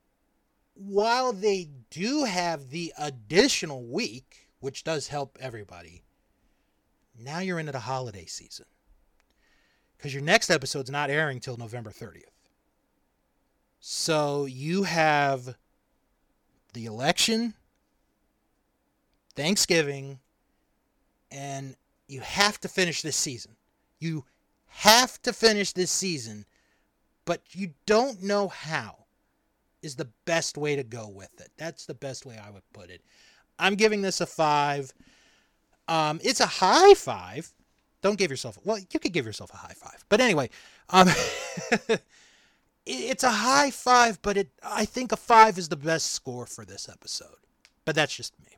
[0.75, 6.03] while they do have the additional week, which does help everybody,
[7.19, 8.65] now you're into the holiday season.
[9.97, 12.23] Because your next episode's not airing till November 30th.
[13.79, 15.55] So you have
[16.73, 17.53] the election,
[19.35, 20.19] Thanksgiving,
[21.31, 21.75] and
[22.07, 23.55] you have to finish this season.
[23.99, 24.25] You
[24.67, 26.45] have to finish this season,
[27.25, 28.97] but you don't know how
[29.81, 31.49] is the best way to go with it.
[31.57, 33.01] That's the best way I would put it.
[33.59, 34.91] I'm giving this a five.
[35.87, 37.53] Um, it's a high five.
[38.01, 38.77] Don't give yourself well.
[38.77, 40.49] You could give yourself a high five, but anyway,
[40.89, 41.07] um,
[42.85, 46.65] it's a high five, but it I think a five is the best score for
[46.65, 47.35] this episode.
[47.85, 48.57] But that's just me.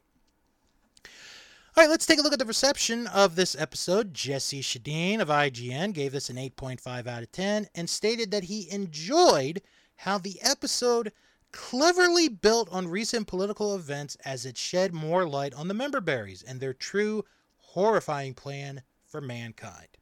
[1.78, 4.14] All right, let's take a look at the reception of this episode.
[4.14, 8.72] Jesse Schedeen of IGN gave this an 8.5 out of 10 and stated that he
[8.72, 9.62] enjoyed
[9.98, 11.12] how the episode
[11.52, 16.44] cleverly built on recent political events as it shed more light on the member berries
[16.44, 17.26] and their true
[17.58, 19.98] horrifying plan for mankind.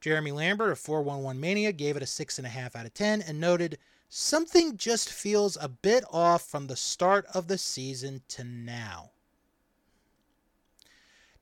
[0.00, 3.78] Jeremy Lambert of 411 Mania gave it a 6.5 out of 10 and noted,
[4.08, 9.12] Something just feels a bit off from the start of the season to now.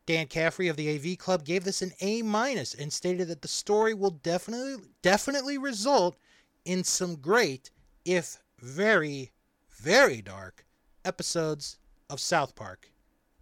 [0.05, 3.49] Dan Caffrey of the AV Club gave this an A minus and stated that the
[3.49, 6.17] story will definitely definitely result
[6.65, 7.71] in some great,
[8.05, 9.33] if very,
[9.71, 10.67] very dark,
[11.05, 11.79] episodes
[12.11, 12.91] of South Park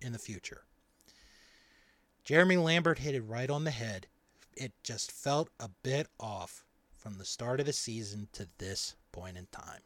[0.01, 0.64] in the future.
[2.25, 4.09] Jeremy Lambert hit it right on the head.
[4.57, 6.65] It just felt a bit off
[6.97, 9.81] from the start of the season to this point in time.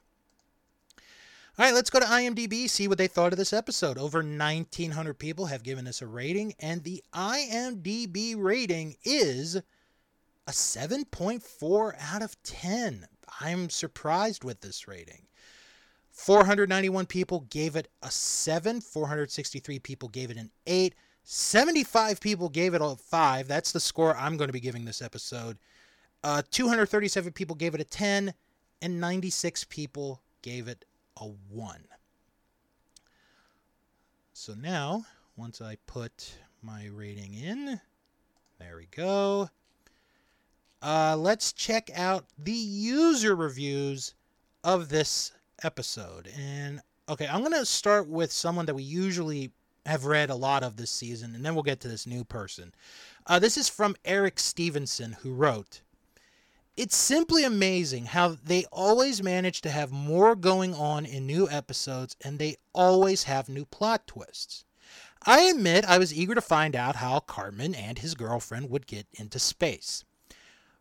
[1.58, 3.98] All right, let's go to IMDb, see what they thought of this episode.
[3.98, 11.94] Over 1,900 people have given us a rating, and the IMDb rating is a 7.4
[12.00, 13.06] out of 10.
[13.40, 15.26] I'm surprised with this rating.
[16.12, 22.74] 491 people gave it a 7, 463 people gave it an 8, 75 people gave
[22.74, 23.48] it a 5.
[23.48, 25.58] That's the score I'm going to be giving this episode.
[26.22, 28.34] Uh, 237 people gave it a 10,
[28.82, 30.84] and 96 people gave it
[31.16, 31.84] a 1.
[34.32, 35.04] So now,
[35.36, 37.80] once I put my rating in,
[38.58, 39.48] there we go.
[40.82, 44.14] Uh, let's check out the user reviews
[44.64, 46.30] of this episode.
[46.36, 49.52] And okay, I'm going to start with someone that we usually
[49.86, 52.74] have read a lot of this season, and then we'll get to this new person.
[53.26, 55.82] Uh, this is from Eric Stevenson, who wrote
[56.76, 62.16] It's simply amazing how they always manage to have more going on in new episodes,
[62.22, 64.64] and they always have new plot twists.
[65.26, 69.06] I admit I was eager to find out how Cartman and his girlfriend would get
[69.12, 70.04] into space.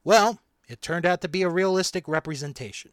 [0.04, 2.92] Well, it turned out to be a realistic representation.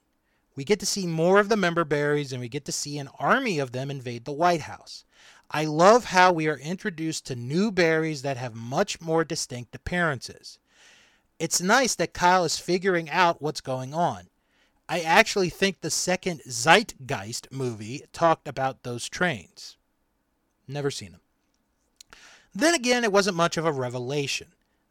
[0.57, 3.11] We get to see more of the member berries and we get to see an
[3.19, 5.05] army of them invade the White House.
[5.51, 10.59] I love how we are introduced to new berries that have much more distinct appearances.
[11.39, 14.29] It's nice that Kyle is figuring out what's going on.
[14.89, 19.77] I actually think the second Zeitgeist movie talked about those trains.
[20.69, 21.21] Never seen them.
[22.55, 24.49] Then again, it wasn't much of a revelation.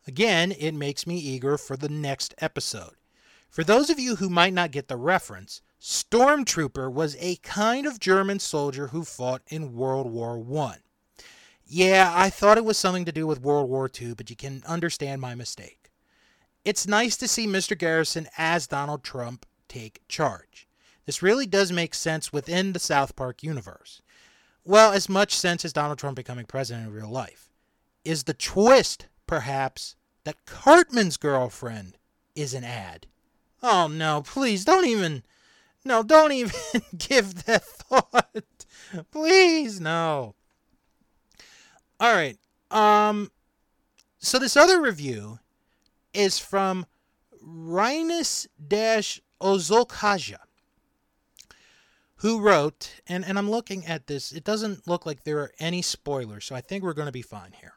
[0.07, 2.95] Again, it makes me eager for the next episode.
[3.49, 7.99] For those of you who might not get the reference, Stormtrooper was a kind of
[7.99, 10.77] German soldier who fought in World War I.
[11.63, 14.63] Yeah, I thought it was something to do with World War II, but you can
[14.65, 15.91] understand my mistake.
[16.63, 17.77] It's nice to see Mr.
[17.77, 20.67] Garrison as Donald Trump take charge.
[21.05, 24.01] This really does make sense within the South Park universe.
[24.63, 27.51] Well, as much sense as Donald Trump becoming president in real life.
[28.03, 31.99] Is the twist, perhaps, that Cartman's girlfriend
[32.35, 33.05] is an ad?
[33.61, 35.21] Oh no, please don't even.
[35.85, 36.51] No, don't even
[36.97, 38.65] give that thought.
[39.11, 40.35] Please, no.
[41.99, 42.37] All right.
[42.71, 43.31] Um
[44.17, 45.39] so this other review
[46.13, 46.87] is from
[47.45, 50.39] Rhinus Dash Ozolkaja,
[52.17, 55.83] who wrote, and, and I'm looking at this, it doesn't look like there are any
[55.83, 57.73] spoilers, so I think we're going to be fine here.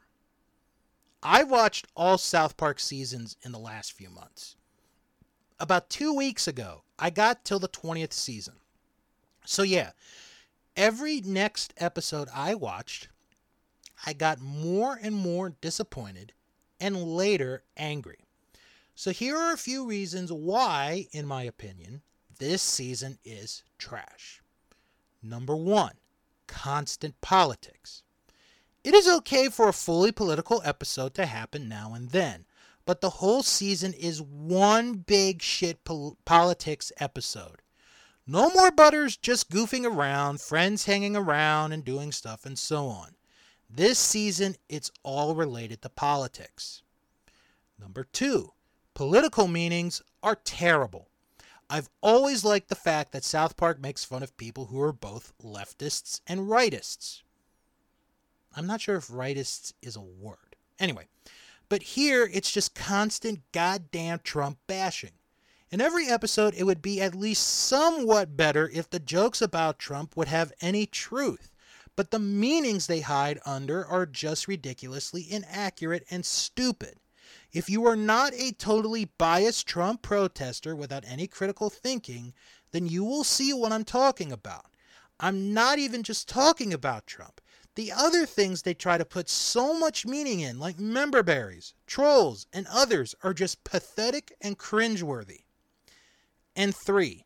[1.21, 4.55] I watched all South Park seasons in the last few months.
[5.59, 8.55] About two weeks ago, I got till the 20th season.
[9.45, 9.91] So, yeah,
[10.77, 13.09] every next episode I watched,
[14.05, 16.31] I got more and more disappointed
[16.79, 18.19] and later angry.
[18.95, 22.03] So, here are a few reasons why, in my opinion,
[22.37, 24.41] this season is trash.
[25.21, 25.95] Number one,
[26.47, 28.03] constant politics.
[28.81, 32.45] It is okay for a fully political episode to happen now and then,
[32.89, 37.61] but the whole season is one big shit pol- politics episode.
[38.25, 43.09] No more Butters just goofing around, friends hanging around and doing stuff, and so on.
[43.69, 46.81] This season, it's all related to politics.
[47.79, 48.53] Number two,
[48.95, 51.09] political meanings are terrible.
[51.69, 55.31] I've always liked the fact that South Park makes fun of people who are both
[55.43, 57.21] leftists and rightists.
[58.55, 60.55] I'm not sure if rightists is a word.
[60.79, 61.05] Anyway,
[61.69, 65.11] but here it's just constant goddamn Trump bashing.
[65.71, 70.17] In every episode, it would be at least somewhat better if the jokes about Trump
[70.17, 71.51] would have any truth.
[71.95, 76.95] But the meanings they hide under are just ridiculously inaccurate and stupid.
[77.51, 82.33] If you are not a totally biased Trump protester without any critical thinking,
[82.71, 84.65] then you will see what I'm talking about.
[85.19, 87.41] I'm not even just talking about Trump.
[87.75, 92.47] The other things they try to put so much meaning in, like member berries, trolls,
[92.51, 95.43] and others, are just pathetic and cringeworthy.
[96.55, 97.25] And three,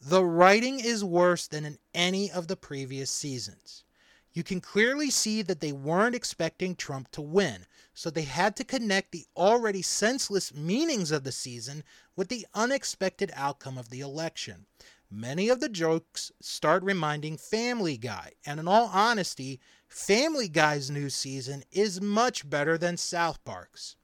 [0.00, 3.84] The writing is worse than in any of the previous seasons.
[4.32, 8.64] You can clearly see that they weren't expecting Trump to win, so they had to
[8.64, 11.84] connect the already senseless meanings of the season
[12.16, 14.66] with the unexpected outcome of the election.
[15.14, 21.10] Many of the jokes start reminding Family Guy, and in all honesty, Family Guy's new
[21.10, 23.96] season is much better than South Park's.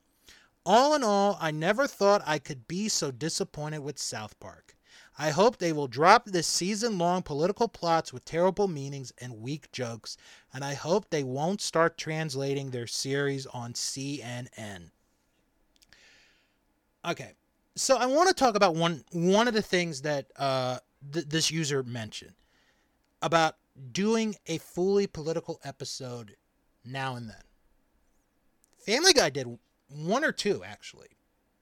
[0.66, 4.76] All in all, I never thought I could be so disappointed with South Park.
[5.18, 9.72] I hope they will drop this season long political plots with terrible meanings and weak
[9.72, 10.18] jokes,
[10.52, 14.90] and I hope they won't start translating their series on CNN.
[17.02, 17.32] Okay,
[17.76, 20.80] so I want to talk about one one of the things that uh,
[21.12, 22.34] th- this user mentioned
[23.22, 23.56] about
[23.92, 26.36] doing a fully political episode
[26.84, 27.42] now and then.
[28.84, 31.08] Family Guy did one or two actually,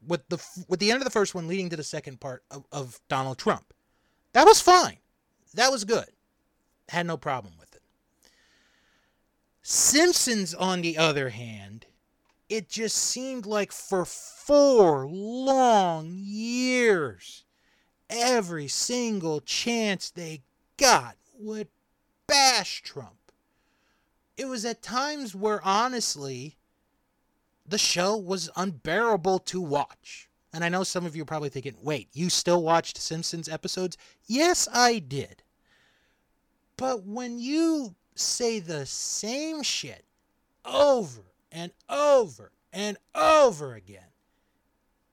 [0.07, 2.65] with the with the end of the first one leading to the second part of,
[2.73, 3.73] of Donald Trump.
[4.33, 4.99] That was fine.
[5.55, 6.09] That was good.
[6.89, 7.83] Had no problem with it.
[9.63, 11.87] Simpsons, on the other hand,
[12.49, 17.46] it just seemed like for four long years,
[18.09, 20.43] every single chance they
[20.77, 21.69] got would
[22.27, 23.33] bash Trump.
[24.37, 26.57] It was at times where honestly,
[27.67, 30.29] the show was unbearable to watch.
[30.53, 33.97] And I know some of you are probably thinking, wait, you still watched Simpsons episodes?
[34.27, 35.43] Yes, I did.
[36.77, 40.05] But when you say the same shit
[40.65, 44.09] over and over and over again,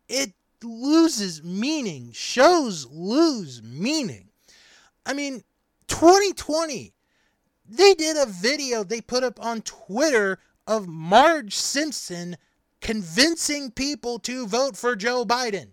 [0.07, 0.33] it
[0.64, 2.11] loses meaning.
[2.14, 4.30] Shows lose meaning.
[5.05, 5.43] I mean,
[5.88, 6.93] 2020,
[7.68, 12.38] they did a video they put up on Twitter of Marge Simpson
[12.82, 15.70] convincing people to vote for Joe Biden.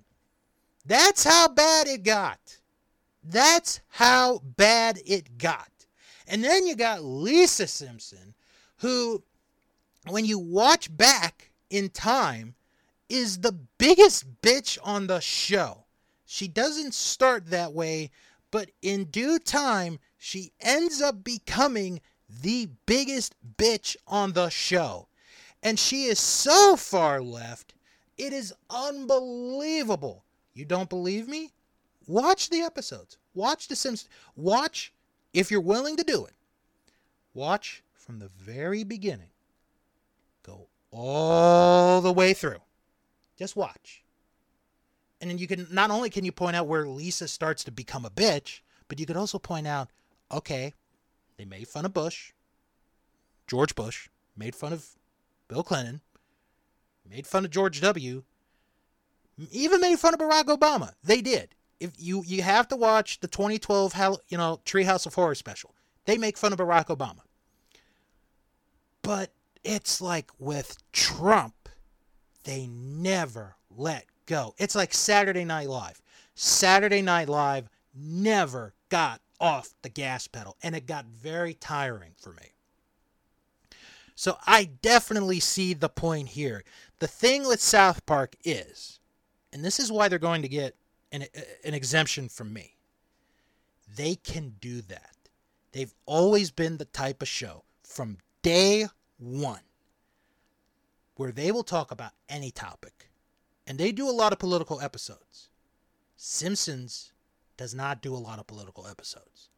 [0.86, 2.58] That's how bad it got.
[3.22, 5.68] That's how bad it got.
[6.26, 8.34] And then you got Lisa Simpson,
[8.78, 9.22] who,
[10.08, 12.54] when you watch back in time,
[13.10, 15.84] is the biggest bitch on the show.
[16.24, 18.10] She doesn't start that way,
[18.50, 22.00] but in due time, she ends up becoming
[22.42, 25.08] the biggest bitch on the show.
[25.62, 27.74] And she is so far left,
[28.16, 30.24] it is unbelievable.
[30.54, 31.52] You don't believe me?
[32.06, 33.18] Watch the episodes.
[33.34, 34.08] Watch The Simpsons.
[34.36, 34.92] Watch,
[35.32, 36.34] if you're willing to do it,
[37.34, 39.30] watch from the very beginning.
[40.42, 42.60] Go all the way through.
[43.40, 44.04] Just watch.
[45.18, 48.04] And then you can not only can you point out where Lisa starts to become
[48.04, 49.88] a bitch, but you could also point out,
[50.30, 50.74] okay,
[51.38, 52.32] they made fun of Bush,
[53.46, 54.84] George Bush, made fun of
[55.48, 56.02] Bill Clinton,
[57.08, 58.24] made fun of George W,
[59.50, 60.92] even made fun of Barack Obama.
[61.02, 61.54] They did.
[61.80, 65.74] If you you have to watch the 2012 Hall- you know Treehouse of Horror special,
[66.04, 67.20] they make fun of Barack Obama.
[69.00, 69.32] But
[69.64, 71.54] it's like with Trump,
[72.44, 74.54] they never let go.
[74.58, 76.00] It's like Saturday Night Live.
[76.34, 82.32] Saturday Night Live never got off the gas pedal, and it got very tiring for
[82.32, 82.52] me.
[84.14, 86.62] So I definitely see the point here.
[86.98, 89.00] The thing with South Park is,
[89.52, 90.76] and this is why they're going to get
[91.10, 91.24] an,
[91.64, 92.76] an exemption from me,
[93.96, 95.16] they can do that.
[95.72, 98.86] They've always been the type of show from day
[99.18, 99.60] one
[101.20, 103.10] where they will talk about any topic.
[103.66, 105.50] And they do a lot of political episodes.
[106.16, 107.12] Simpsons
[107.58, 109.50] does not do a lot of political episodes.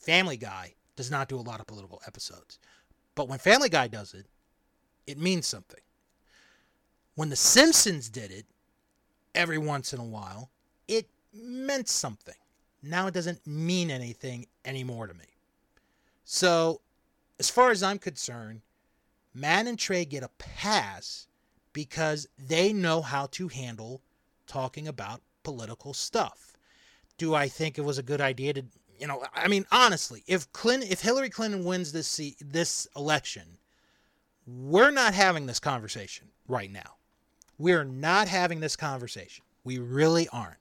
[0.00, 2.58] Family Guy does not do a lot of political episodes.
[3.14, 4.26] But when Family Guy does it,
[5.06, 5.78] it means something.
[7.14, 8.46] When The Simpsons did it,
[9.36, 10.50] every once in a while,
[10.88, 12.34] it meant something.
[12.82, 15.26] Now it doesn't mean anything anymore to me.
[16.24, 16.80] So,
[17.38, 18.62] as far as I'm concerned,
[19.34, 21.26] Matt and Trey get a pass
[21.72, 24.00] because they know how to handle
[24.46, 26.56] talking about political stuff.
[27.18, 28.64] Do I think it was a good idea to,
[28.98, 33.58] you know, I mean honestly, if Clinton if Hillary Clinton wins this se- this election,
[34.46, 36.96] we're not having this conversation right now.
[37.58, 39.44] We're not having this conversation.
[39.64, 40.58] We really aren't.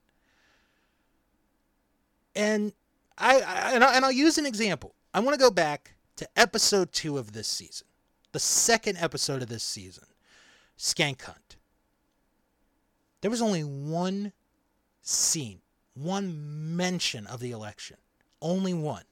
[2.35, 2.73] And
[3.17, 4.95] I, and, I and I'll use an example.
[5.13, 7.87] I want to go back to episode 2 of this season.
[8.33, 10.05] The second episode of this season.
[10.77, 11.55] Skank Hunt.
[13.21, 14.33] There was only one
[15.01, 15.61] scene,
[15.93, 17.97] one mention of the election.
[18.41, 19.03] Only one.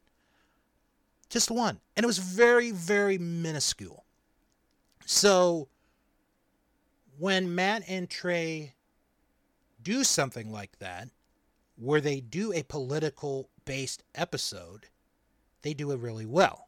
[1.29, 1.79] Just one.
[1.95, 4.03] And it was very, very minuscule.
[5.05, 5.69] So
[7.17, 8.73] when Matt and Trey
[9.81, 11.09] do something like that,
[11.77, 14.87] where they do a political based episode,
[15.61, 16.67] they do it really well.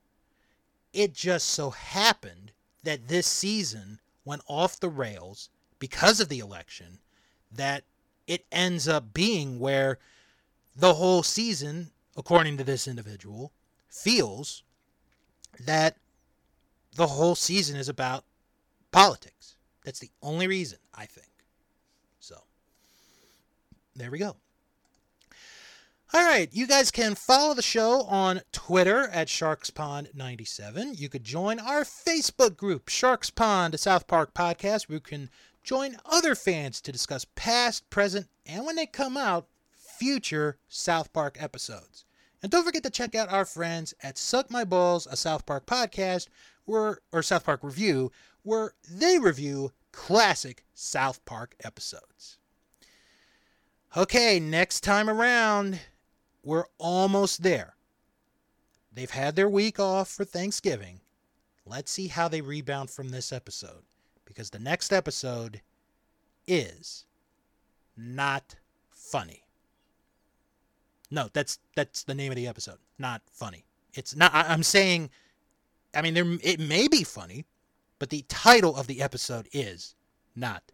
[0.94, 2.52] It just so happened
[2.84, 7.00] that this season went off the rails because of the election
[7.52, 7.84] that
[8.28, 10.00] it ends up being where
[10.76, 13.52] the whole season, according to this individual,
[13.90, 14.64] feels
[15.60, 15.98] that
[16.96, 18.24] the whole season is about
[18.92, 19.56] politics.
[19.84, 21.32] That's the only reason, I think.
[22.20, 22.36] So,
[23.96, 24.36] there we go.
[26.16, 31.00] All right, you guys can follow the show on Twitter at SharksPond97.
[31.00, 35.32] You could join our Facebook group, Sharks Pond, a South Park podcast, where you can
[35.64, 41.38] join other fans to discuss past, present, and when they come out, future South Park
[41.40, 42.06] episodes.
[42.44, 45.66] And don't forget to check out our friends at Suck My Balls, a South Park
[45.66, 46.28] podcast,
[46.66, 48.12] where, or South Park review,
[48.44, 52.38] where they review classic South Park episodes.
[53.98, 55.80] Okay, next time around,
[56.44, 57.76] we're almost there.
[58.94, 61.00] They've had their week off for Thanksgiving.
[61.66, 63.84] Let's see how they rebound from this episode.
[64.26, 65.62] Because the next episode
[66.48, 67.06] is
[67.96, 68.56] not
[68.92, 69.44] funny.
[71.10, 72.80] No, that's that's the name of the episode.
[72.98, 73.66] Not funny.
[73.94, 75.10] It's not I, I'm saying
[75.94, 77.46] I mean there it may be funny,
[78.00, 79.96] but the title of the episode is
[80.36, 80.73] not.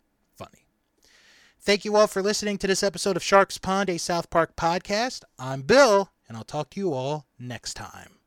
[1.61, 5.23] Thank you all for listening to this episode of Sharks Pond, a South Park podcast.
[5.37, 8.18] I'm Bill, and I'll talk to you all next time.